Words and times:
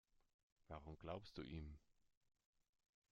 Warum 0.67 0.97
glaubst 0.97 1.37
du 1.37 1.43
ihm? 1.43 1.77